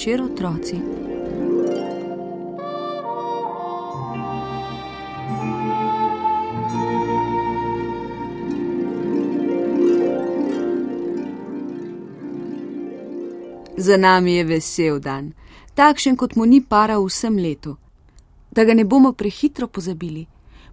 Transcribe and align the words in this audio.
večer, 0.00 0.22
otroci. 0.22 0.76
Za 13.76 13.96
nami 13.96 14.32
je 14.32 14.44
vesel 14.44 14.98
dan, 15.00 15.32
takšen 15.74 16.16
kot 16.16 16.36
mu 16.36 16.44
ni 16.46 16.64
para 16.64 16.98
v 16.98 17.04
vsem 17.04 17.36
letu. 17.36 17.76
Da 18.50 18.64
ga 18.64 18.74
ne 18.74 18.84
bomo 18.84 19.12
prehitro 19.12 19.68
pozabili, 19.68 20.26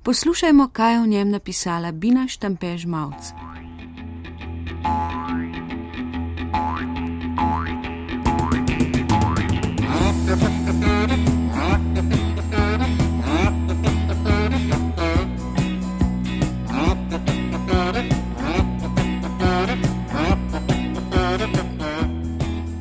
poslušajmo, 0.03 0.69
kaj 0.71 0.94
je 0.94 0.99
o 0.99 1.05
njem 1.05 1.30
napisala 1.30 1.91
Bina 1.91 2.27
Štampež 2.27 2.85
Mavc. 2.85 3.35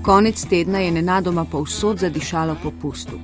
Konec 0.06 0.44
tedna 0.44 0.78
je 0.78 0.90
nenadoma 0.92 1.44
povsod 1.44 1.98
zadišalo 1.98 2.56
po 2.62 2.70
pustu. 2.82 3.18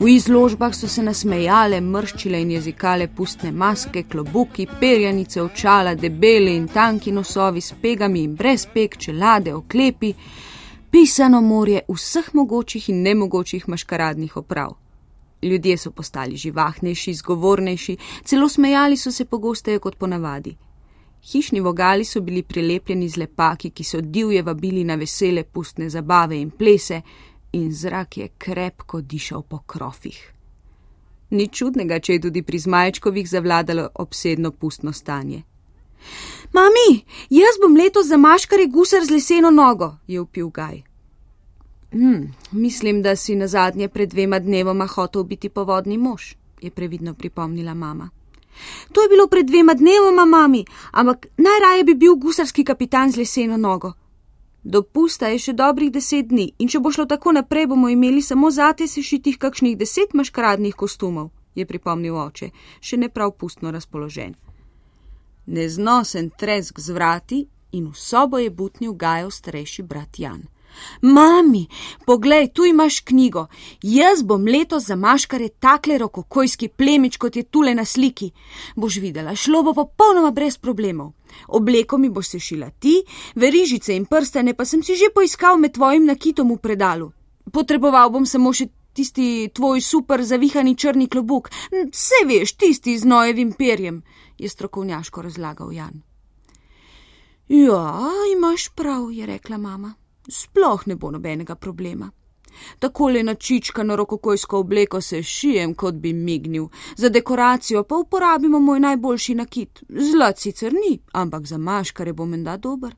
V 0.00 0.08
izložbah 0.08 0.74
so 0.74 0.86
se 0.88 1.02
nasmejale, 1.02 1.80
mrščile 1.80 2.38
in 2.42 2.52
jezikale 2.54 3.08
pustne 3.16 3.50
maske, 3.52 4.04
klobuki, 4.12 4.68
perjanice, 4.80 5.42
očala, 5.42 5.94
debeli 5.94 6.54
in 6.54 6.68
tanki 6.68 7.10
nosovi 7.12 7.60
s 7.60 7.74
pegami 7.82 8.22
in 8.22 8.36
brez 8.38 8.66
peg, 8.74 8.94
čelade, 8.96 9.54
oklepi, 9.54 10.12
pisano 10.90 11.40
morje 11.40 11.82
vseh 11.88 12.30
mogočih 12.34 12.88
in 12.88 13.02
nemogočih 13.02 13.68
maškaradnih 13.68 14.36
oprav. 14.36 14.76
Ljudje 15.42 15.76
so 15.76 15.90
postali 15.90 16.36
živahnejši, 16.36 17.14
zgovornejši, 17.14 17.96
celo 18.24 18.48
smejali 18.48 18.96
so 18.96 19.12
se 19.12 19.24
pogosteje 19.24 19.78
kot 19.78 19.98
ponavadi. 19.98 20.56
Hišni 21.32 21.60
vogali 21.60 22.04
so 22.04 22.20
bili 22.20 22.42
prilepljeni 22.42 23.08
z 23.08 23.16
lepaki, 23.16 23.70
ki 23.70 23.84
so 23.84 24.00
divje 24.00 24.42
vabili 24.42 24.84
na 24.84 24.94
vesele 24.94 25.44
pustne 25.44 25.88
zabave 25.90 26.40
in 26.40 26.50
plese, 26.50 27.00
in 27.52 27.72
zrak 27.72 28.16
je 28.16 28.28
krepko 28.38 29.00
dišal 29.00 29.42
po 29.42 29.58
krofih. 29.58 30.32
Ni 31.30 31.48
čudnega, 31.48 31.98
če 32.00 32.12
je 32.12 32.20
tudi 32.20 32.42
pri 32.42 32.58
zmajčkovih 32.58 33.28
zavladalo 33.28 33.88
obsedno 33.94 34.50
pustno 34.50 34.92
stanje. 34.92 35.42
Mami, 36.52 37.04
jaz 37.30 37.56
bom 37.62 37.76
letos 37.76 38.06
za 38.06 38.16
maškare 38.16 38.66
gusar 38.66 39.06
z 39.06 39.10
leseno 39.10 39.50
nogo, 39.50 39.94
je 40.06 40.20
upil 40.20 40.50
Gaj. 40.50 40.82
Hm, 41.92 42.26
mislim, 42.52 43.02
da 43.02 43.16
si 43.16 43.34
na 43.34 43.48
zadnje 43.48 43.88
pred 43.88 44.10
dvema 44.10 44.38
dnevoma 44.38 44.86
hotel 44.86 45.24
biti 45.24 45.48
povodni 45.48 45.98
mož, 45.98 46.34
je 46.60 46.70
previdno 46.70 47.14
pripomnila 47.14 47.74
mama. 47.74 48.10
To 48.92 49.02
je 49.02 49.08
bilo 49.08 49.26
pred 49.28 49.46
dvema 49.46 49.74
dnevoma, 49.74 50.24
mami, 50.24 50.64
ampak 50.92 51.26
najraje 51.36 51.84
bi 51.84 51.94
bil 51.94 52.16
gusarski 52.16 52.64
kapitan 52.64 53.12
z 53.12 53.16
leseno 53.16 53.56
nogo. 53.56 53.92
Dopusta 54.64 55.28
je 55.28 55.38
še 55.38 55.52
dobrih 55.52 55.90
deset 55.92 56.30
dni 56.30 56.46
in 56.58 56.68
če 56.72 56.80
bo 56.80 56.92
šlo 56.92 57.04
tako 57.04 57.34
naprej, 57.36 57.66
bomo 57.68 57.90
imeli 57.92 58.22
samo 58.22 58.50
zate 58.50 58.88
sešitih 58.88 59.36
kakšnih 59.38 59.76
deset 59.76 60.14
maškradnih 60.14 60.74
kostumov, 60.74 61.30
je 61.54 61.66
pripomnil 61.66 62.16
oče, 62.16 62.48
še 62.80 62.96
ne 62.96 63.10
prav 63.12 63.34
pustno 63.36 63.70
razpoložen. 63.74 64.32
Neznosen 65.46 66.30
tresk 66.30 66.80
z 66.80 66.96
vrati 66.96 67.44
in 67.76 67.90
v 67.90 67.98
sobo 67.98 68.40
je 68.40 68.50
butnil 68.50 68.94
Gajo 68.96 69.30
starejši 69.30 69.82
brat 69.82 70.18
Jan. 70.18 70.46
Mami, 71.02 71.66
poglej, 72.06 72.48
tu 72.54 72.64
imaš 72.64 73.00
knjigo. 73.00 73.46
Jaz 73.82 74.22
bom 74.22 74.46
letos 74.46 74.86
za 74.86 74.96
maškare 74.96 75.48
takle 75.48 75.98
rokokojski 75.98 76.68
plemič, 76.68 77.16
kot 77.16 77.36
je 77.36 77.42
tule 77.42 77.74
na 77.74 77.84
sliki. 77.84 78.30
Boš 78.76 78.96
videla, 78.96 79.34
šlo 79.36 79.62
bo 79.62 79.74
popolnoma 79.74 80.30
brez 80.30 80.58
problemov. 80.58 81.12
Obleko 81.48 81.98
mi 81.98 82.08
boš 82.08 82.28
sešila 82.28 82.70
ti, 82.70 83.02
verižice 83.34 83.96
in 83.96 84.06
prstane 84.06 84.54
pa 84.54 84.64
sem 84.64 84.82
si 84.82 84.96
že 84.96 85.10
poiskal 85.14 85.58
med 85.58 85.74
tvojim 85.74 86.06
nakitom 86.06 86.52
v 86.52 86.58
predalu. 86.58 87.10
Potreboval 87.52 88.10
bom 88.10 88.26
samo 88.26 88.52
še 88.52 88.68
tisti 88.94 89.50
tvoj 89.54 89.80
super 89.80 90.22
zavihani 90.22 90.76
črni 90.76 91.08
klobuk, 91.10 91.50
vse 91.90 92.22
veš, 92.26 92.54
tisti 92.56 92.98
z 92.98 93.04
nojevim 93.04 93.52
perjem, 93.52 94.02
je 94.38 94.48
strokovnjaško 94.48 95.22
razlagal 95.22 95.72
Jan. 95.72 96.02
Ja, 97.48 98.00
imaš 98.36 98.68
prav, 98.74 99.10
je 99.12 99.26
rekla 99.26 99.58
mama 99.58 99.94
sploh 100.28 100.86
ne 100.86 100.96
bo 100.96 101.10
nobenega 101.10 101.54
problema. 101.54 102.10
Takole 102.78 103.22
načičkano 103.22 103.96
rokokojsko 103.96 104.58
obleko 104.58 105.00
se 105.00 105.22
šijem, 105.22 105.74
kot 105.74 105.94
bi 105.94 106.12
mignil, 106.12 106.68
za 106.96 107.08
dekoracijo 107.08 107.82
pa 107.84 107.96
uporabimo 107.96 108.60
moj 108.60 108.80
najboljši 108.80 109.34
nakit. 109.34 109.82
Zlat 109.88 110.38
sicer 110.38 110.72
ni, 110.72 110.98
ampak 111.12 111.46
za 111.46 111.58
maškare 111.58 112.12
bo 112.12 112.26
menda 112.26 112.56
dober. 112.56 112.94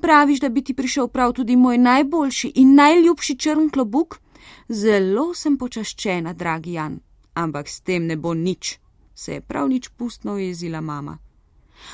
Praviš, 0.00 0.40
da 0.40 0.48
bi 0.48 0.64
ti 0.64 0.74
prišel 0.74 1.08
prav 1.08 1.32
tudi 1.32 1.56
moj 1.56 1.78
najboljši 1.78 2.52
in 2.54 2.74
najljubši 2.74 3.38
črn 3.38 3.70
klobuk? 3.70 4.20
Zelo 4.68 5.34
sem 5.34 5.56
počaščena, 5.58 6.32
dragi 6.32 6.72
Jan, 6.72 7.00
ampak 7.34 7.68
s 7.68 7.80
tem 7.80 8.06
ne 8.06 8.16
bo 8.16 8.34
nič, 8.34 8.78
se 9.14 9.32
je 9.32 9.40
prav 9.40 9.68
nič 9.68 9.88
pustno 9.88 10.38
jezila 10.38 10.80
mama. 10.80 11.18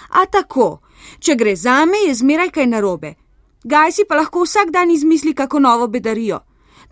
A 0.08 0.26
tako, 0.26 0.80
če 1.18 1.34
gre 1.34 1.56
za 1.56 1.84
me, 1.84 1.98
je 2.06 2.14
zmeraj 2.14 2.50
kaj 2.50 2.66
narobe. 2.66 3.14
Gaj 3.64 3.92
si 3.92 4.04
pa 4.08 4.14
lahko 4.14 4.44
vsak 4.44 4.70
dan 4.70 4.90
izmisli 4.90 5.34
kako 5.34 5.58
novo 5.58 5.88
bedarijo. 5.88 6.40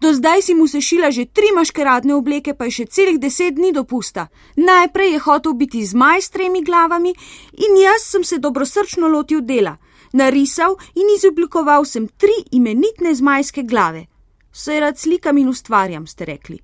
Do 0.01 0.13
zdaj 0.13 0.43
si 0.43 0.55
mu 0.55 0.67
sešila 0.67 1.11
že 1.11 1.25
tri 1.25 1.47
maškeradne 1.55 2.15
obleke, 2.15 2.55
pa 2.55 2.65
je 2.65 2.71
še 2.71 2.87
celih 2.87 3.19
deset 3.21 3.55
dni 3.55 3.73
dopusta. 3.73 4.29
Najprej 4.57 5.13
je 5.13 5.19
hotel 5.19 5.53
biti 5.55 5.87
zmaj 5.87 6.21
s 6.21 6.31
tremi 6.31 6.65
glavami 6.65 7.15
in 7.57 7.77
jaz 7.81 8.03
sem 8.03 8.25
se 8.25 8.39
dobrosrčno 8.39 9.09
lotil 9.09 9.41
dela. 9.41 9.77
Narisal 10.13 10.77
in 10.95 11.07
izoblikoval 11.17 11.85
sem 11.85 12.09
tri 12.09 12.35
imenitne 12.51 13.15
zmajske 13.15 13.63
glave. 13.63 14.07
Vse 14.53 14.81
rad 14.81 14.99
slikam 14.99 15.39
in 15.39 15.49
ustvarjam, 15.49 16.07
ste 16.07 16.25
rekli. 16.25 16.59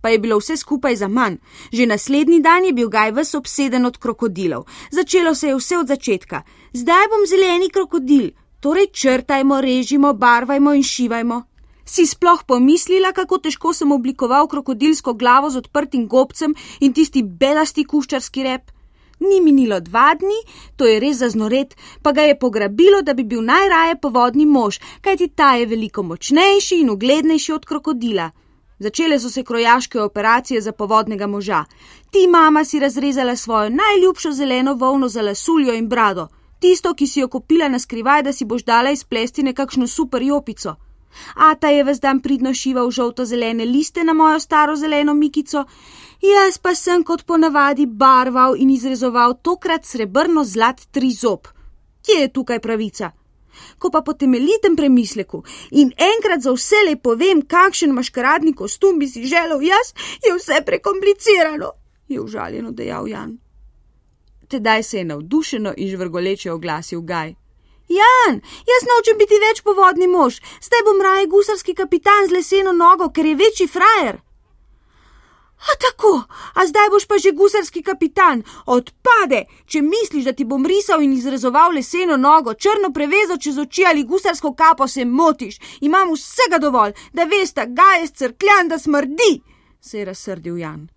Pa 0.00 0.08
je 0.08 0.18
bilo 0.18 0.38
vse 0.38 0.56
skupaj 0.56 0.96
za 0.96 1.08
manj. 1.08 1.36
Že 1.72 1.86
naslednji 1.86 2.40
dan 2.40 2.64
je 2.64 2.72
bil 2.72 2.88
Gaj 2.88 3.12
ves 3.12 3.34
obseden 3.34 3.86
od 3.86 3.98
krokodilov. 3.98 4.64
Začelo 4.90 5.34
se 5.34 5.48
je 5.48 5.56
vse 5.56 5.78
od 5.78 5.88
začetka. 5.88 6.42
Zdaj 6.72 7.08
bom 7.08 7.26
zeleni 7.26 7.68
krokodil, 7.68 8.30
Torej 8.60 8.90
črtajmo, 8.92 9.60
režimo, 9.60 10.12
barvajmo 10.12 10.74
in 10.74 10.82
šivajmo. 10.82 11.42
Si 11.84 12.04
sploh 12.06 12.42
pomislila, 12.44 13.12
kako 13.16 13.38
težko 13.38 13.72
sem 13.72 13.92
oblikoval 13.92 14.48
krokodilsko 14.48 15.14
glavo 15.14 15.48
z 15.50 15.56
odprtim 15.64 16.04
gobcem 16.06 16.52
in 16.80 16.92
tisti 16.92 17.22
belasti 17.22 17.86
kuščarski 17.88 18.42
rep? 18.44 18.68
Ni 19.20 19.40
minilo 19.40 19.80
dva 19.80 20.12
dni, 20.14 20.36
to 20.76 20.84
je 20.84 20.98
res 21.00 21.22
zaznoret, 21.22 21.72
pa 22.02 22.12
ga 22.12 22.26
je 22.28 22.36
pograbilo, 22.38 23.00
da 23.02 23.14
bi 23.14 23.24
bil 23.24 23.40
najraje 23.40 23.96
povodni 23.96 24.44
mož, 24.46 24.76
kajti 25.00 25.28
ta 25.28 25.54
je 25.56 25.66
veliko 25.66 26.02
močnejši 26.02 26.82
in 26.84 26.90
uglednejši 26.90 27.52
od 27.52 27.64
krokodila. 27.64 28.30
Začele 28.78 29.18
so 29.20 29.30
se 29.30 29.44
krojaške 29.44 30.00
operacije 30.00 30.60
za 30.60 30.72
povodnega 30.72 31.26
moža. 31.26 31.64
Ti 32.10 32.26
mama 32.28 32.64
si 32.64 32.80
razrezala 32.80 33.36
svojo 33.36 33.70
najljubšo 33.70 34.32
zeleno 34.32 34.74
volno 34.74 35.08
za 35.08 35.22
lasuljo 35.22 35.72
in 35.74 35.88
brado 35.88 36.28
tisto, 36.60 36.94
ki 36.94 37.06
si 37.06 37.20
jo 37.20 37.28
kupila 37.28 37.68
na 37.68 37.78
skrivaj, 37.78 38.22
da 38.22 38.32
si 38.32 38.44
boš 38.44 38.64
dala 38.64 38.90
izplesti 38.90 39.42
nekakšno 39.42 39.86
super 39.86 40.22
jopico. 40.22 40.76
Ata 41.34 41.68
je 41.68 41.84
ves 41.84 42.00
dan 42.00 42.20
pridno 42.20 42.54
šival 42.54 42.90
žolto-zelene 42.90 43.64
liste 43.64 44.04
na 44.04 44.12
mojo 44.14 44.40
staro 44.40 44.76
zeleno 44.76 45.14
mikico, 45.14 45.64
jaz 46.22 46.58
pa 46.58 46.74
sem 46.74 47.04
kot 47.04 47.24
ponavadi 47.26 47.86
barval 47.86 48.54
in 48.56 48.70
izrezoval 48.70 49.34
tokrat 49.42 49.84
srebrno 49.84 50.44
zlat 50.44 50.86
tri 50.90 51.10
zob. 51.10 51.48
Kje 52.06 52.20
je 52.20 52.32
tukaj 52.32 52.60
pravica? 52.60 53.10
Ko 53.78 53.90
pa 53.90 54.00
po 54.02 54.12
temeljitem 54.12 54.76
premisleku 54.76 55.42
in 55.70 55.92
enkrat 55.98 56.40
za 56.40 56.52
vse 56.54 56.84
le 56.86 56.96
povem, 56.96 57.42
kakšen 57.42 57.92
maškaradni 57.92 58.54
kostum 58.54 58.98
bi 58.98 59.08
si 59.08 59.26
želel 59.26 59.62
jaz, 59.62 59.92
je 60.24 60.34
vse 60.36 60.62
prekomplicirano, 60.66 61.72
je 62.08 62.20
užaljeno 62.20 62.70
dejal 62.70 63.08
Jan. 63.08 63.38
Tedaj 64.50 64.82
se 64.82 64.98
je 64.98 65.04
navdušeno 65.04 65.74
in 65.76 65.90
žvrgoleče 65.90 66.52
oglasil 66.52 67.00
Gaj. 67.00 67.34
Jan, 67.88 68.40
jaz 68.70 68.82
nočem 68.90 69.18
biti 69.18 69.38
več 69.46 69.60
povodni 69.62 70.06
mož, 70.06 70.40
zdaj 70.66 70.82
bom 70.86 70.98
raje 71.02 71.28
gusarski 71.30 71.74
kapitan 71.74 72.26
z 72.28 72.34
leseno 72.34 72.72
nogo, 72.72 73.08
ker 73.14 73.26
je 73.26 73.38
večji 73.38 73.68
frajer. 73.70 74.18
A 75.60 75.76
tako, 75.84 76.12
a 76.54 76.66
zdaj 76.66 76.90
boš 76.90 77.06
pa 77.06 77.18
že 77.18 77.34
gusarski 77.40 77.82
kapitan, 77.82 78.42
odpade, 78.66 79.44
če 79.66 79.82
misliš, 79.86 80.24
da 80.24 80.32
ti 80.32 80.44
bom 80.44 80.66
risal 80.66 81.02
in 81.02 81.14
izrezoval 81.14 81.74
leseno 81.78 82.16
nogo, 82.16 82.54
črno 82.54 82.90
prevezo 82.94 83.38
čez 83.38 83.58
oči 83.58 83.84
ali 83.86 84.06
gusarsko 84.12 84.54
kapo, 84.54 84.88
se 84.88 85.04
motiš, 85.04 85.60
imam 85.80 86.14
vsega 86.14 86.58
dovolj, 86.58 86.94
da 87.12 87.24
veš, 87.24 87.54
da 87.58 87.66
ga 87.66 87.90
je 88.00 88.08
crkljan, 88.08 88.68
da 88.68 88.78
smrdi, 88.78 89.34
se 89.80 89.98
je 89.98 90.04
razsrdil 90.04 90.58
Jan. 90.58 90.88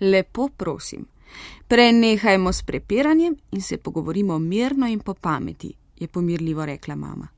Lepo 0.00 0.48
prosim, 0.48 1.06
Prenehajmo 1.68 2.52
s 2.52 2.62
prepiranjem 2.62 3.36
in 3.50 3.62
se 3.62 3.76
pogovorimo 3.76 4.38
mirno 4.38 4.86
in 4.86 5.00
po 5.00 5.14
pameti, 5.14 5.74
je 5.98 6.08
pomirljivo 6.08 6.66
rekla 6.66 6.94
mama. 6.94 7.28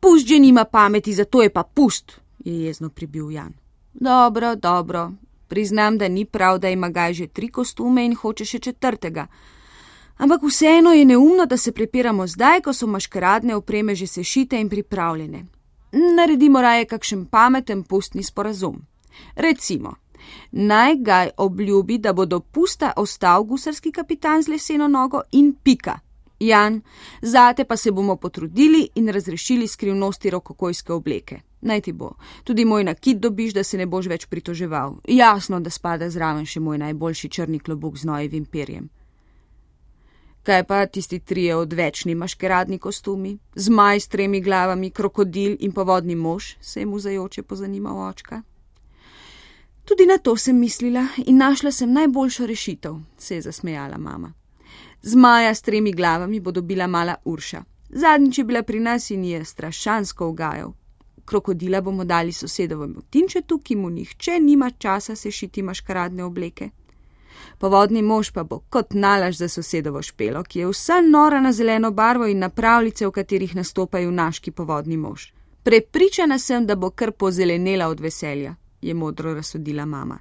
Pust 0.00 0.26
že 0.26 0.38
nima 0.38 0.64
pameti, 0.64 1.12
zato 1.12 1.42
je 1.42 1.50
pa 1.50 1.62
pust, 1.62 2.20
je 2.38 2.64
jezno 2.64 2.88
pribil 2.88 3.30
Jan. 3.30 3.52
Dobro, 3.94 4.54
dobro, 4.54 5.12
priznam, 5.48 5.98
da 5.98 6.08
ni 6.08 6.24
prav, 6.24 6.58
da 6.58 6.68
ima 6.68 6.88
gaj 6.88 7.12
že 7.12 7.26
tri 7.26 7.48
kostume 7.48 8.04
in 8.04 8.14
hoče 8.14 8.44
še 8.44 8.58
četrtega. 8.58 9.26
Ampak 10.18 10.42
vseeno 10.42 10.92
je 10.92 11.04
neumno, 11.04 11.46
da 11.46 11.56
se 11.56 11.72
prepiramo 11.72 12.26
zdaj, 12.26 12.60
ko 12.60 12.72
so 12.72 12.86
maškaradne 12.86 13.54
opreme 13.54 13.94
že 13.94 14.06
sešite 14.06 14.60
in 14.60 14.68
pripravljene. 14.68 15.44
Naredimo 15.92 16.60
raje 16.60 16.84
kakšen 16.84 17.26
pameten 17.26 17.82
pustni 17.82 18.22
sporazum. 18.22 18.82
Recimo, 19.36 19.94
naj 20.52 20.96
gaj 20.96 21.30
obljubi, 21.36 21.98
da 21.98 22.12
bo 22.12 22.26
do 22.26 22.40
pusta 22.40 22.92
ostal 22.96 23.44
gusarski 23.44 23.92
kapitan 23.92 24.42
z 24.42 24.48
leseno 24.48 24.88
nogo 24.88 25.22
in 25.32 25.54
pika. 25.62 25.98
Jan, 26.40 26.82
zate 27.22 27.64
pa 27.64 27.76
se 27.76 27.90
bomo 27.90 28.16
potrudili 28.16 28.88
in 28.94 29.08
razrešili 29.08 29.66
skrivnosti 29.66 30.30
rokokojske 30.30 30.92
obleke. 30.92 31.40
Naj 31.60 31.80
ti 31.80 31.92
bo, 31.92 32.12
tudi 32.44 32.64
moj 32.64 32.84
nakit 32.84 33.18
dobiš, 33.18 33.54
da 33.54 33.64
se 33.64 33.78
ne 33.78 33.86
boš 33.86 34.06
več 34.06 34.26
pritoževal. 34.26 35.00
Jasno, 35.08 35.60
da 35.60 35.70
spada 35.70 36.10
zraven 36.10 36.46
še 36.46 36.60
moj 36.60 36.78
najboljši 36.78 37.28
črni 37.28 37.58
klobuk 37.58 37.98
z 37.98 38.06
nojevim 38.06 38.44
perjem. 38.46 38.88
Kaj 40.46 40.64
pa 40.64 40.86
tisti 40.86 41.18
trije 41.18 41.56
odvečni 41.56 42.14
maškeradni 42.14 42.78
kostumi, 42.78 43.38
zmaj 43.54 44.00
s 44.00 44.08
tremi 44.08 44.40
glavami, 44.40 44.90
krokodil 44.90 45.56
in 45.60 45.72
povodni 45.72 46.14
mož, 46.14 46.54
se 46.60 46.80
je 46.80 46.86
mu 46.86 46.98
zajoče 46.98 47.42
pozanimal 47.42 47.98
očka. 48.08 48.42
Tudi 49.88 50.06
na 50.06 50.18
to 50.18 50.36
sem 50.36 50.58
mislila 50.58 51.06
in 51.26 51.36
našla 51.36 51.70
sem 51.72 51.92
najboljšo 51.92 52.46
rešitev, 52.46 52.94
se 53.18 53.34
je 53.34 53.42
zasmejala 53.42 53.98
mama. 53.98 54.32
Zmaja 55.02 55.54
s 55.54 55.62
tremi 55.62 55.92
glavami 55.92 56.40
bo 56.40 56.50
dobila 56.50 56.86
mala 56.86 57.14
Urša. 57.24 57.62
Zadnjič 57.90 58.38
je 58.38 58.44
bila 58.44 58.62
pri 58.62 58.80
nas 58.80 59.10
in 59.10 59.24
je 59.24 59.44
strašansko 59.44 60.28
ugajal. 60.28 60.72
Krokodila 61.24 61.80
bomo 61.80 62.04
dali 62.04 62.32
sosedovemu 62.32 63.02
tinčetu, 63.10 63.58
ki 63.58 63.76
mu 63.76 63.90
nihče 63.90 64.40
nima 64.40 64.70
časa 64.70 65.16
sešiti 65.16 65.62
maškaradne 65.62 66.24
obleke. 66.24 66.70
Povodni 67.58 68.02
mož 68.02 68.30
pa 68.30 68.44
bo 68.44 68.60
kot 68.70 68.94
nalaž 68.94 69.36
za 69.36 69.48
sosedovo 69.48 70.02
špelo, 70.02 70.42
ki 70.42 70.58
je 70.58 70.66
vsa 70.66 71.00
nora 71.00 71.40
na 71.40 71.52
zeleno 71.52 71.90
barvo 71.90 72.26
in 72.26 72.38
na 72.38 72.48
pravljice, 72.48 73.06
v 73.06 73.10
katerih 73.10 73.56
nastopajo 73.56 74.10
naški 74.10 74.50
povodni 74.50 74.96
mož. 74.96 75.32
Prepričana 75.62 76.38
sem, 76.38 76.66
da 76.66 76.76
bo 76.76 76.90
kar 76.90 77.12
pozelenela 77.12 77.88
od 77.88 78.00
veselja, 78.00 78.54
je 78.82 78.94
modro 78.94 79.34
razsodila 79.34 79.84
mama. 79.84 80.18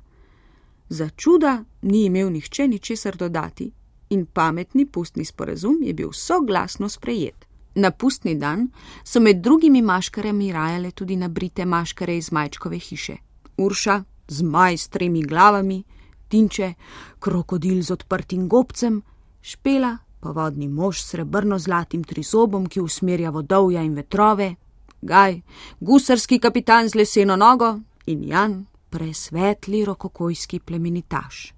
Za 0.90 1.10
čuda 1.10 1.64
ni 1.82 2.06
imel 2.06 2.32
nihče 2.32 2.68
ničesar 2.68 3.16
dodati 3.18 3.72
in 4.10 4.26
pametni 4.26 4.86
pustni 4.86 5.26
sporazum 5.26 5.78
je 5.82 5.94
bil 5.94 6.12
soglasno 6.12 6.90
sprejet. 6.90 7.46
Na 7.76 7.92
pustni 7.92 8.36
dan 8.36 8.70
so 9.04 9.20
med 9.20 9.42
drugimi 9.42 9.82
maškarami 9.82 10.52
rajale 10.52 10.92
tudi 10.92 11.16
nabrite 11.16 11.66
maškare 11.66 12.18
iz 12.18 12.32
majčkove 12.32 12.80
hiše. 12.80 13.16
Urša, 13.58 14.04
zmaj 14.28 14.78
s 14.78 14.88
tremi 14.88 15.22
glavami, 15.22 15.84
tinče, 16.28 16.74
krokodil 17.20 17.82
z 17.82 17.92
odprtim 17.92 18.48
gobcem, 18.48 19.02
špela, 19.42 19.98
povodni 20.20 20.68
mož 20.68 21.02
s 21.02 21.12
srebrno-zlatim 21.12 22.04
trizobom, 22.04 22.66
ki 22.66 22.82
usmerja 22.82 23.30
vodovja 23.30 23.84
in 23.84 23.94
vetrove, 23.94 24.56
gaj, 25.02 25.42
gusarski 25.80 26.40
kapitan 26.40 26.90
z 26.90 26.96
leseno 26.96 27.36
nogo 27.36 27.80
in 28.08 28.24
Jan, 28.24 28.66
presvetli 28.90 29.86
rokokojski 29.86 30.60
plemenitaš. 30.60 31.54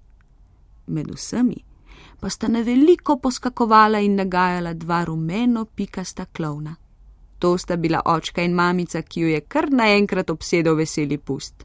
Med 0.86 1.10
vsemi 1.10 1.64
pa 2.20 2.28
sta 2.28 2.48
na 2.48 2.60
veliko 2.60 3.16
poskakovala 3.16 3.98
in 3.98 4.14
nagajala 4.16 4.74
dva 4.74 5.04
rumeno 5.04 5.64
pikasta 5.64 6.24
klovna. 6.24 6.76
To 7.38 7.58
sta 7.58 7.76
bila 7.76 8.02
očka 8.04 8.42
in 8.42 8.54
mamica, 8.54 9.02
ki 9.02 9.20
jo 9.20 9.28
je 9.28 9.40
kar 9.40 9.70
naenkrat 9.72 10.30
obsedel 10.30 10.76
veseli 10.76 11.18
pust. 11.18 11.64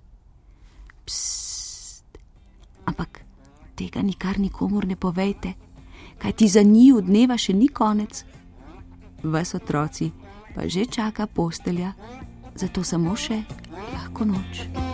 Psst, 1.05 2.05
ampak 2.85 3.19
tega 3.75 4.01
nikar 4.01 4.39
nikomor 4.39 4.87
ne 4.87 4.95
povejte, 4.95 5.53
kaj 6.17 6.31
ti 6.31 6.47
za 6.47 6.61
njiju 6.61 7.01
dneva 7.01 7.37
še 7.37 7.53
ni 7.53 7.67
konec. 7.67 8.23
Vas 9.23 9.55
otroci 9.55 10.11
pa 10.55 10.67
že 10.67 10.85
čaka 10.85 11.27
postelja, 11.27 11.91
zato 12.55 12.83
samo 12.83 13.15
še 13.15 13.43
lahko 13.93 14.25
noč. 14.25 14.84